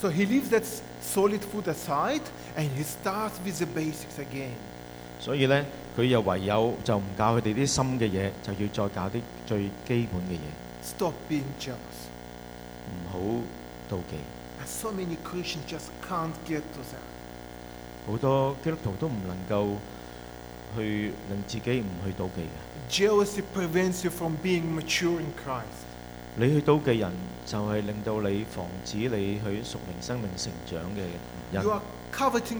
[0.00, 0.64] ？So he leaves that
[1.02, 2.22] solid food aside
[2.56, 4.50] and he starts with the basics again.
[5.20, 5.64] 所以咧，
[5.96, 10.82] 佢又唯有就唔教佢哋啲深嘅嘢，就要再教啲最基本嘅嘢。
[10.82, 12.11] Stop being jealous.
[12.92, 13.18] 唔好
[13.90, 14.16] 妒忌。
[18.06, 19.72] 好多基督徒都唔能夠
[20.76, 22.56] 去令自己唔去妒忌嘅。
[26.34, 27.12] 你去妒忌人，
[27.44, 31.18] 就係令到你防止你去熟靈生命成長嘅。
[31.50, 31.66] 你去
[32.12, 32.58] 貪戀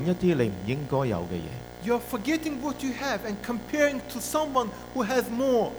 [0.00, 1.46] 一啲你唔應該有嘅嘢。
[4.20, 5.70] someone who has more。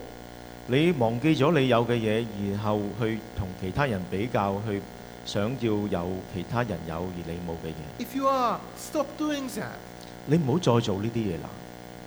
[0.68, 4.82] 你忘記咗你有嘅嘢，然後去同其他人比較，去
[5.24, 8.04] 想要有其他人有而你冇嘅嘢。
[8.04, 9.68] If you are, stop doing that。
[10.26, 11.50] 你唔好再做呢啲嘢啦。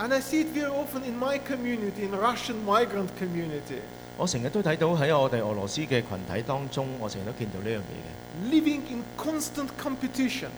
[0.01, 3.79] And I see it very often in my community, in Russian migrant community。
[4.17, 8.53] 我成日都睇到喺我哋俄羅斯嘅群體當中，我成日都見到呢樣嘢嘅。
[8.53, 10.49] Living in constant competition。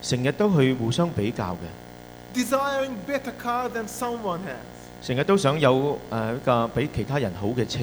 [0.00, 2.40] 成日都去互相比較嘅。
[2.42, 4.79] Desiring better car than someone has。
[5.02, 7.78] 成日都想有誒架比其他人好嘅車，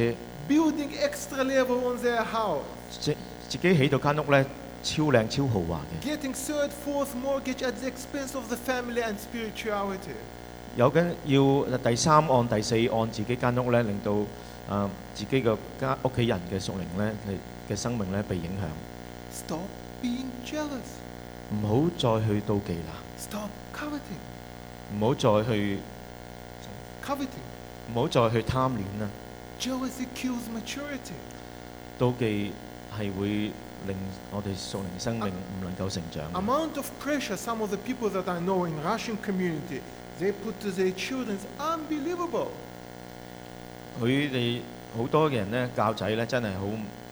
[3.49, 4.45] 自己起到間屋咧
[4.84, 6.12] 超靚超豪華嘅。
[10.80, 17.12] 有緊要第三按第四按自己間屋咧，令到誒自己嘅家屋企人嘅屬靈咧
[17.67, 18.43] 嘅生命咧被影
[19.34, 19.56] 響。
[21.49, 23.39] 唔好再去妒忌啦！
[24.95, 25.80] 唔好再去。
[27.13, 29.09] 唔好再去貪戀啦。
[31.97, 32.51] 妒忌
[32.97, 33.27] 係會
[33.87, 33.95] 令
[34.31, 36.23] 我哋屬靈生命唔能夠成長。
[43.99, 44.61] 佢哋
[44.95, 46.65] 好多嘅人咧，教仔咧，真係好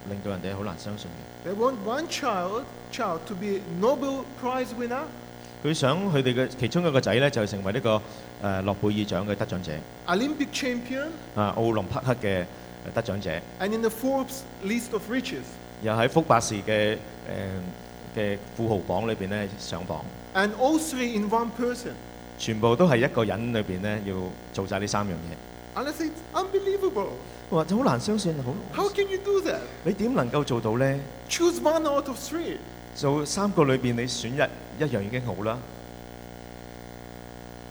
[0.10, 1.10] 令到人哋好難相信
[1.47, 1.51] 嘅。
[5.67, 8.01] 佢想佢哋嘅其中一個仔咧，就成為一個。
[8.45, 9.71] 誒諾貝爾獎嘅得獎者
[10.05, 12.45] ，Olympic champion 啊奧林匹克嘅
[12.93, 13.41] 得獎者，
[15.81, 16.97] 又喺福布士嘅誒
[18.15, 20.05] 嘅富豪榜裏邊咧上榜，
[22.38, 24.13] 全部都係一個人裏邊咧要
[24.53, 26.86] 做晒呢三樣嘢。
[27.49, 28.41] 或者好難相信 a
[28.75, 28.89] 好，
[29.86, 30.99] 你點能夠做到咧？
[32.95, 35.58] 做三個裏邊你選一一樣已經好啦。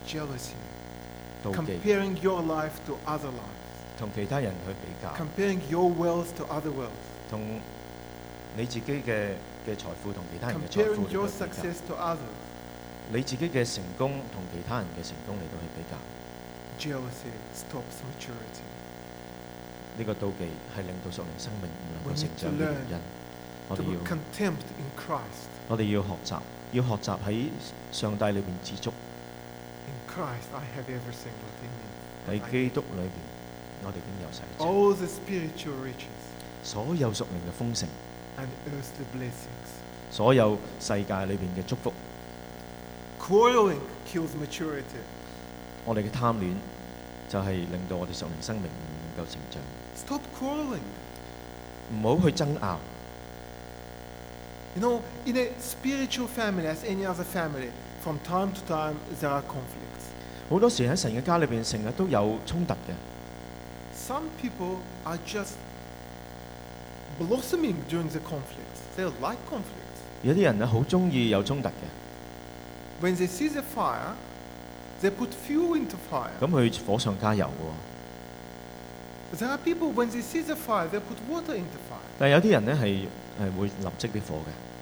[0.09, 0.64] Jealousy。
[1.53, 1.67] 同
[4.15, 5.13] 其他人去比較，
[7.29, 7.41] 同
[8.57, 9.35] 你自己嘅
[9.67, 11.07] 嘅財富同其他人嘅財富
[13.13, 15.99] 你自己嘅成功同其他人嘅成功嚟到去比較。
[19.97, 22.99] 呢個妒忌係令到屬靈生命唔能夠成長嘅原因。
[23.69, 24.01] 我哋要，
[25.69, 26.41] 我哋要學習，
[26.73, 27.49] 要學習喺
[27.93, 28.93] 上帝裏邊知足。
[30.15, 32.31] Christ, I have everything within me.
[32.31, 34.43] 喺基督裏邊，我哋已經有晒。
[34.63, 36.21] All the spiritual riches
[36.63, 37.89] 所有屬靈嘅豐盛
[38.39, 39.75] ，and earthly blessings.
[40.13, 41.93] 所有世界裏邊嘅祝福
[43.21, 45.03] ，Quarreling kills maturity.
[45.85, 46.55] 我哋嘅貪戀
[47.29, 48.83] 就係令到我哋屬靈生命唔
[49.17, 49.99] 能夠成長。
[49.99, 50.87] Stop quarreling.
[51.93, 52.77] 唔好去爭拗。
[54.77, 57.71] You know, in a spiritual family, as any other family,
[58.03, 59.94] from time to time there are conflicts.
[60.51, 62.93] 好多时喺神嘅家里边，成日都有冲突嘅。
[70.23, 73.13] 有啲人咧好中意有冲突嘅。
[76.41, 77.51] 咁佢火上加油
[79.39, 79.51] fire.
[82.19, 84.74] 但有啲人咧系系会立即啲火嘅。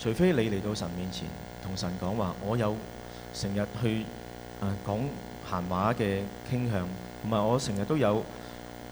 [0.00, 1.28] 除非你嚟到神面前，
[1.62, 2.74] 同神講話，我有
[3.32, 4.04] 成日去
[4.60, 4.98] 诶讲
[5.44, 6.88] 闲嘅傾向。
[7.28, 8.22] 同埋我成日都有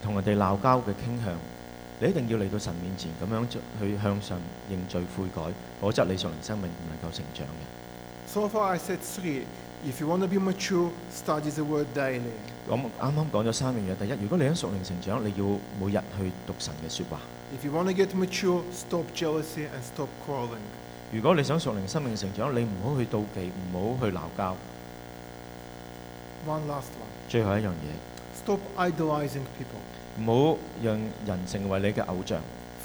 [0.02, 1.32] 同人哋鬧交嘅傾向。
[1.98, 3.46] 你一定要嚟到神面前，咁樣
[3.80, 4.38] 去向上
[4.70, 5.40] 認罪悔改，
[5.80, 8.80] 否則你屬靈生命唔能夠成長嘅。
[12.68, 13.96] 咁啱啱講咗三樣嘢。
[13.98, 15.46] 第一，如果你想屬靈成長，你要
[15.80, 17.18] 每日去讀神嘅 n 話。
[21.10, 24.56] 如果你想屬靈生命成長，你唔好去妒忌，唔好去鬧交。
[27.28, 28.15] 最後一樣嘢。
[28.46, 29.80] Stop idolizing people.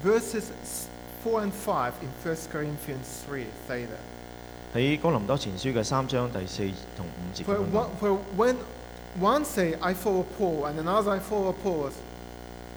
[0.02, 0.88] Verses
[1.24, 3.98] 4 and 5 in 1 Corinthians 3 say that.
[4.74, 6.66] 喺哥林多前書嘅三章第四
[6.96, 8.56] 同五節 For, one, for when
[9.20, 11.92] one say, I follow Paul, and another, I follow Apollos,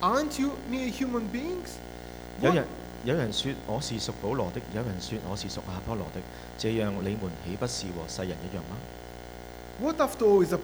[0.02, 1.80] aren't you mere human beings?
[2.42, 3.16] 有
[9.80, 10.60] what after all is a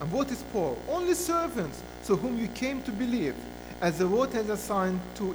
[0.00, 0.78] And what is Paul?
[0.88, 3.34] Only servants, so whom you came to believe,
[3.80, 5.34] as the Lord has assigned to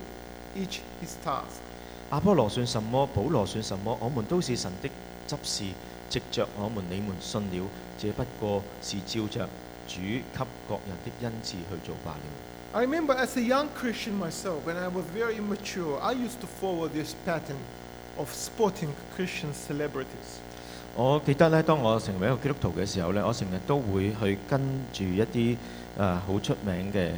[0.56, 1.62] each his task.
[2.12, 2.20] I
[12.82, 16.88] remember as a young Christian myself, when I was very immature, I used to follow
[16.88, 17.58] this pattern
[18.18, 20.40] of spotting Christian celebrities.
[20.96, 24.62] 我記得咧，當我成為一個基督徒嘅時候咧，我成日都會去跟
[24.94, 25.58] 住一啲誒
[26.20, 27.12] 好出名嘅誒誒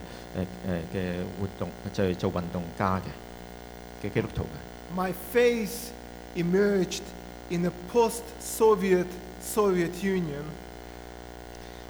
[0.94, 4.98] 嘅活動，就係、做運動家嘅嘅基督徒嘅。
[4.98, 5.92] My face
[6.38, 7.02] emerged
[7.50, 9.08] in a post-Soviet
[9.44, 10.46] Soviet Union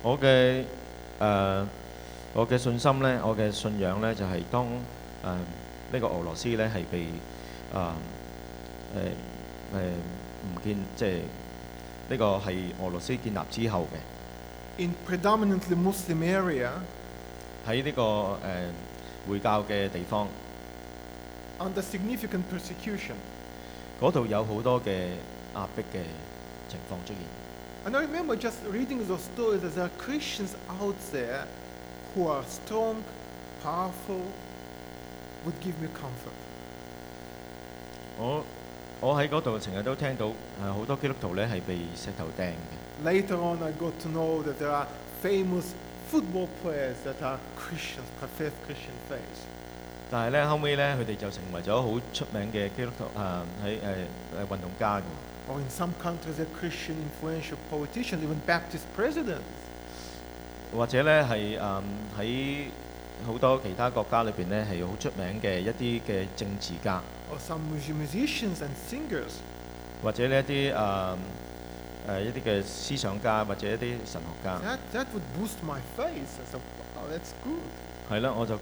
[0.02, 0.18] 我。
[0.20, 0.64] 嘅
[1.22, 1.66] 誒
[2.34, 4.82] 我嘅信心咧，我嘅信仰咧，就係、是、當呢、
[5.92, 7.04] 呃個俄羅斯咧係被誒
[7.78, 7.90] 誒
[8.98, 9.86] 誒
[10.48, 11.20] 唔見即係。
[12.10, 14.82] 呢個係俄羅斯建立之後嘅。
[14.84, 16.70] In predominantly Muslim area，
[17.68, 18.38] 喺呢個誒
[19.30, 20.28] 回教嘅地方。
[21.60, 23.16] Under significant persecution，
[24.02, 25.08] 嗰度有好多嘅
[25.56, 26.04] 壓迫嘅
[26.68, 27.28] 情況出現。
[27.86, 31.46] And I remember just reading those stories that there are Christians out there
[32.14, 32.96] who are strong,
[33.64, 34.20] powerful,
[35.46, 36.34] would give me comfort.
[39.02, 40.32] 我喺嗰度成日都聽到誒
[40.74, 43.04] 好多基督徒咧係被石頭釘嘅。
[43.04, 44.88] Later on, I got to know that there are
[45.22, 45.76] famous
[46.10, 49.36] football players that are Christians, profess Christian faith.
[50.10, 53.20] 但係咧後尾咧，佢哋就成為咗好出名嘅基督徒誒
[53.66, 53.76] 喺誒誒
[54.46, 55.02] 運動家。
[55.48, 58.16] Or in some countries, a Christian influential p o l i t i c i a
[58.16, 61.84] n even Baptist p r e s i d e n t 或者咧係誒
[62.18, 62.66] 喺
[63.28, 67.02] 好多其他國家裏邊咧係好出名嘅一啲嘅政治家。
[67.32, 69.40] or some musicians and singers
[70.04, 70.36] that
[75.14, 78.62] would boost my faith I said, wow oh, that's good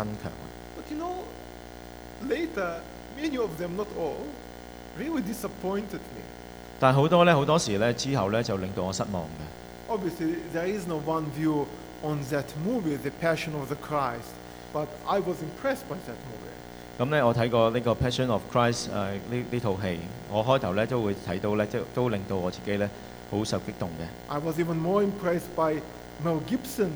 [0.00, 1.24] But you know
[2.26, 2.80] later
[3.16, 4.26] many of them not all
[4.98, 6.22] really disappointed me
[6.78, 9.42] 但係好多咧好多時咧之後咧就令到我失望嘅。
[9.88, 11.64] obviously there is no one view
[12.02, 14.34] on that movie the passion of the christ
[14.76, 16.96] but I was impressed by that movie.
[16.98, 19.98] 咁咧，我睇過呢個《Passion of Christ》誒呢呢套戲，
[20.30, 22.86] 我開頭咧都會睇到咧，即都令到我自己咧
[23.30, 24.04] 好受激動嘅。
[24.28, 25.80] I was even more impressed by
[26.22, 26.90] Mel Gibson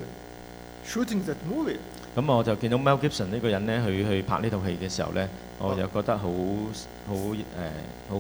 [0.87, 1.79] shooting that movie.
[2.15, 5.27] 咁我就見到 Mel Gibson 呢個人咧，佢去拍呢套戲嘅時候咧，
[5.59, 6.29] 我就覺得好
[7.09, 7.37] 好誒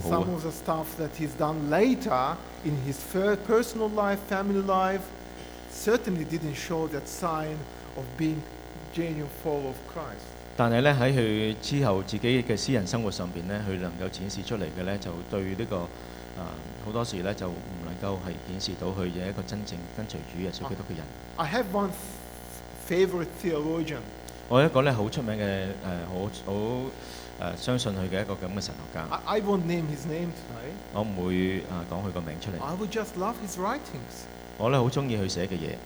[0.01, 2.35] 好好 of the stuff that he's done later
[2.65, 5.03] in his fir- personal life, family life,
[5.71, 7.59] certainly didn't show that sign
[7.97, 8.41] of being
[10.57, 16.51] 但系咧喺佢之后自己嘅私人生活上边咧，佢能够展示出嚟嘅咧，就对呢个啊
[16.85, 21.05] 好多时咧就唔能够系顯示到佢嘅一个真正跟随主嘅穌基督嘅人。
[24.49, 25.69] 我有一个咧好出名嘅诶，
[26.09, 26.53] 好好
[27.57, 29.07] 相信佢嘅一个咁嘅神学家。
[30.93, 32.57] 我唔会啊讲佢个名出嚟。
[34.59, 35.77] 我咧好中意佢写嘅嘢。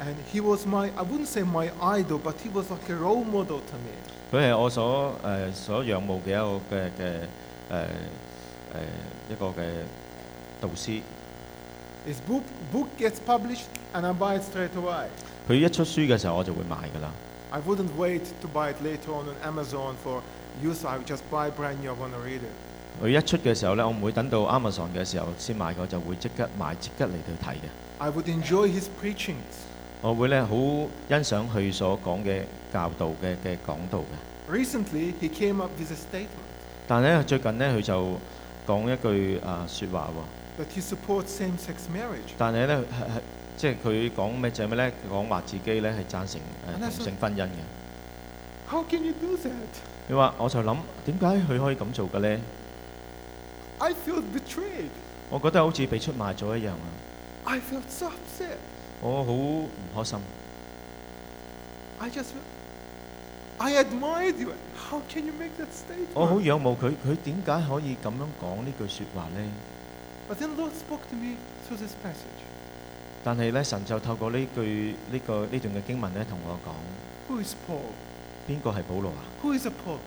[0.00, 3.24] And he was my, I wouldn't say my idol, but he was like a role
[3.24, 3.94] model to me.
[4.30, 7.22] 佢係我所誒、呃、所仰慕嘅一個嘅嘅誒
[7.72, 7.86] 誒
[9.30, 9.66] 一個嘅
[10.60, 11.00] 導師。
[12.06, 12.42] His book
[12.72, 15.06] book gets published and I buy it straight away.
[15.48, 17.10] 佢一出書嘅時候我就會買㗎啦。
[17.50, 20.20] I wouldn't wait to buy it later on on Amazon for
[20.62, 20.86] use.
[20.88, 21.90] I would just buy brand new.
[21.92, 23.02] one want to read it.
[23.02, 27.68] 佢一出嘅時候咧，我唔會等到 Amazon 嘅時候先買，我就會即刻買，即刻嚟到睇嘅。
[27.98, 29.64] I would enjoy his preachings.
[30.00, 30.54] 我会咧好
[31.08, 32.42] 欣赏佢所讲嘅
[32.72, 34.64] 教导嘅嘅讲道嘅。
[36.86, 38.16] 但系咧最近咧佢就
[38.66, 40.66] 讲一句啊说话喎。
[42.36, 42.78] 但系咧
[43.56, 44.92] 即系佢讲咩就系咩咧？
[45.10, 46.40] 讲话自己咧系赞成
[46.80, 47.44] 同性婚姻
[48.68, 49.48] 嘅。
[50.06, 52.40] 你话我就谂点解佢可以咁做嘅咧？
[55.30, 56.72] 我觉得好似被出卖咗一样
[57.44, 57.52] 啊！
[59.00, 60.18] 我好唔開心。
[62.00, 62.30] I just
[63.58, 64.52] i admire you。
[64.90, 66.08] How can you make that statement？
[66.14, 66.86] 我好仰慕佢。
[67.06, 69.50] 佢點解可以咁樣講呢句說話呢
[70.28, 71.36] ？But then Lord spoke to me
[71.66, 72.42] through this passage。
[73.22, 76.76] 但係咧，神就透過呢句、呢個、呢段嘅經文咧，同我講：
[77.30, 77.92] 「Who is Paul？
[78.48, 79.98] 邊個係保羅啊？Who is a Paul？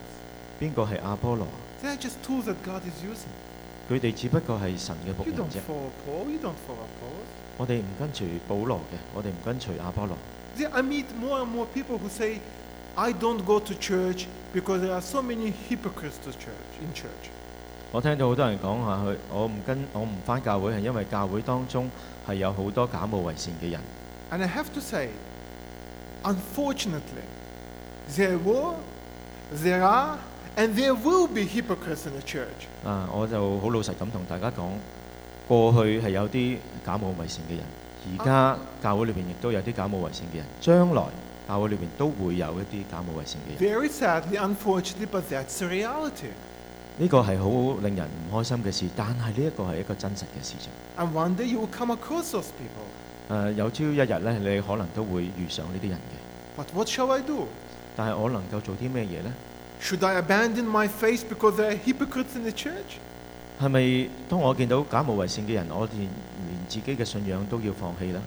[0.59, 1.47] 邊個係阿波羅
[1.81, 3.31] t h a t just who the God is using。」
[3.89, 5.47] 佢哋只不過係神嘅保羅。
[7.61, 10.17] 我哋唔跟隨保羅嘅，我哋唔跟隨阿波羅。
[17.93, 21.87] 我聽到好多人講下去，我唔跟，我唔翻教會係因為教會當中
[22.27, 23.79] 係有好多假冒為善嘅人。
[32.83, 34.69] 啊，我就好老實咁同大家講。
[35.51, 41.03] 過去係有啲假冒為善嘅人，而家教會裏邊亦都有啲假冒為善嘅人，將來
[41.45, 43.59] 教會裏邊都會有一啲假冒為善嘅人。
[43.59, 46.29] Very sadly, unfortunately, but that's the reality.
[46.97, 50.71] 呢個係好令人唔開心嘅事，但係呢一個係一個真實嘅事情。
[50.97, 53.29] And one day you will come across those people.
[53.29, 56.63] 誒，有朝一日咧，你可能都會遇上呢啲人嘅。
[56.63, 57.47] But what shall I do?
[57.97, 59.33] 但係我能夠做啲咩嘢咧
[59.81, 63.01] ？Should I abandon my faith because there are hypocrites in the church?
[63.61, 68.19] 系咪當我見到假冒為善嘅人，我連连自己嘅信仰都要放棄啦？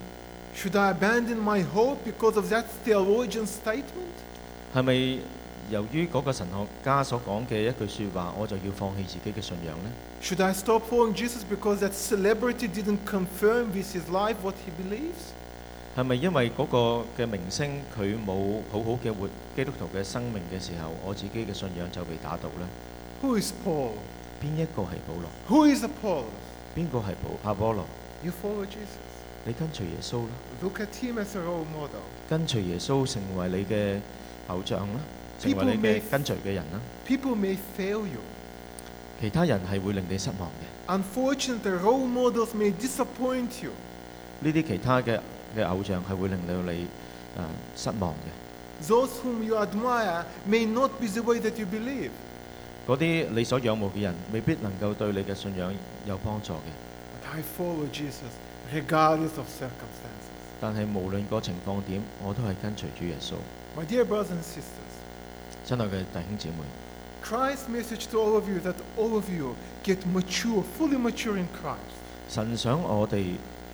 [4.77, 5.19] 係咪
[5.71, 9.75] 由於嗰個神學家所講嘅一句说話，我就要放棄自己嘅信仰
[14.71, 15.35] believes？
[15.97, 16.79] 係咪因為嗰個
[17.19, 22.49] 嘅明星佢冇好好嘅活基督徒嘅生命嘅時候，我自己嘅信仰就被打倒
[23.23, 23.91] Paul？
[24.45, 26.25] 边一个系保罗？
[26.75, 27.85] 边个系保阿波罗？
[29.47, 31.91] 你跟随耶稣啦，
[32.29, 34.01] 跟随耶稣成为你嘅
[34.49, 35.01] 偶像啦，
[35.39, 38.17] 成为你嘅跟随嘅人啦。
[39.21, 40.99] 其他人系会令你失望嘅。
[44.41, 45.21] 呢啲其他嘅
[45.57, 46.87] 嘅偶像系会令到你
[47.37, 48.31] 啊失望嘅。
[48.87, 48.95] the
[50.51, 52.11] way that you believe。
[52.87, 55.73] 嗰啲你所仰慕嘅人，未必能够对你嘅信仰
[56.07, 57.33] 有帮助嘅。
[60.63, 63.35] 但係無論個情況點，我都係跟隨主耶穌。
[65.65, 67.85] 真愛嘅弟兄姊妹，
[72.29, 73.25] 神想我哋，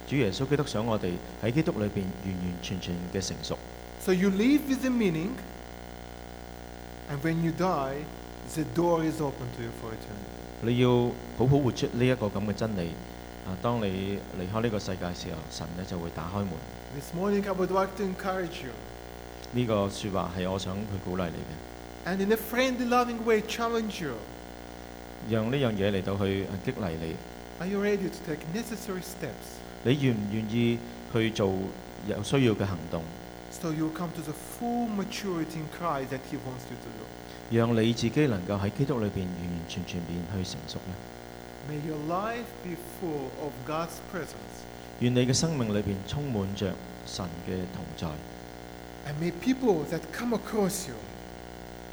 [0.09, 1.11] 主耶穌基督想我哋
[1.43, 3.59] 喺基督裏邊完完全全嘅成熟。
[8.55, 10.83] The door is open to you for eternity.
[16.95, 20.11] This morning I would like to encourage you.
[22.07, 24.17] And in a friendly, loving way, challenge you.
[25.29, 27.15] 讓呢樣嘢嚟到去激勵你。
[27.61, 29.61] Are you ready to take necessary steps?
[33.71, 37.20] you come to the full maturity in Christ that He wants you to do.
[37.53, 40.79] 让你自己能够喺基督里边完完全全变去成熟
[44.15, 44.37] presence.
[45.01, 46.73] 愿你嘅生命里边充满着
[47.07, 48.07] 神嘅同在。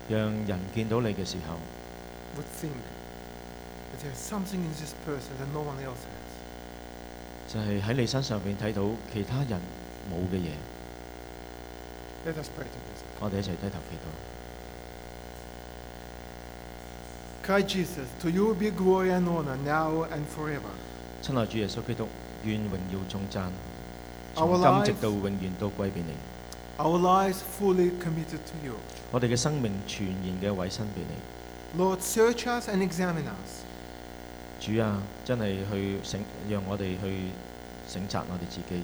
[0.10, 1.56] 让人见到你嘅时候，
[7.48, 9.60] 就系喺你身上边睇到其他人
[10.08, 10.52] 冇嘅嘢。
[13.20, 14.37] 我哋一齐低头祈祷。
[17.48, 20.68] Christ Jesus, to you be glory and honor now and forever.
[21.22, 22.06] 親愛主耶穌基督，
[22.44, 23.48] 願榮耀頌讚，
[24.68, 26.12] 從今直到永遠都歸俾你。
[26.78, 28.74] Our lives fully committed to you.
[29.14, 31.82] 我哋嘅生命全然嘅委身俾你。
[31.82, 33.56] Lord, search us and examine us.
[34.60, 36.20] 主啊，真係去省，
[36.50, 37.32] 讓我哋去
[37.88, 38.82] 省察我哋自己。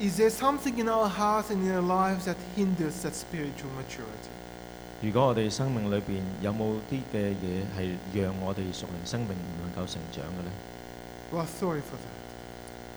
[0.00, 4.34] Is there something in our hearts and in our lives that hinders that spiritual maturity?
[5.04, 10.40] 如果我哋生命里边有冇啲嘅嘢系让我哋属灵生命唔能够成长嘅
[11.36, 12.24] 咧？sorry for that。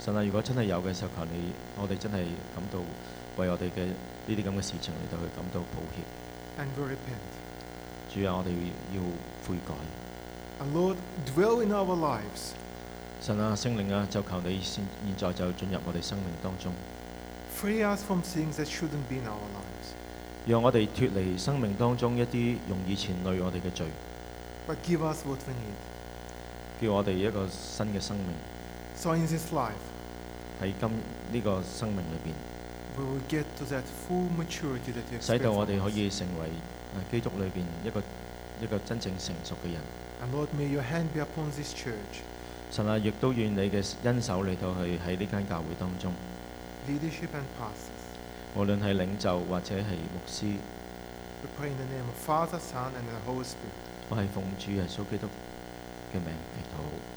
[0.06, 2.18] 神啊，如果真系有嘅时候，求你，我哋真系
[2.56, 2.80] 感到
[3.36, 6.64] 为我哋嘅呢啲咁嘅事情，嚟到去感到抱歉。
[6.64, 7.20] And very pen。
[8.08, 8.52] t 主啊，我哋
[8.96, 9.04] 要
[9.44, 9.76] 悔改。
[10.64, 10.96] a Lord
[11.36, 12.56] dwell in our lives。
[13.20, 16.72] 神啊，圣灵啊，就求你现现在就进入我哋生命当中。
[17.52, 20.07] Free us from things that shouldn't be in our lives。
[20.50, 23.86] 让我哋脱离生命当中一啲容易前累我哋嘅罪，
[26.82, 28.28] 叫我哋一个新嘅生命。
[30.60, 30.90] 喺今
[31.34, 33.44] 呢个生命里边，
[35.22, 38.02] 使到我哋可以成为基督里边一个
[38.62, 41.04] 一个真正成熟嘅人。
[42.72, 46.12] 神啊，亦都愿你嘅恩手嚟到去喺呢间教会当中。
[48.56, 50.46] 无论系领袖或者系牧师，
[54.10, 55.28] 我系奉主耶稣基督
[56.14, 57.17] 嘅名祈禱。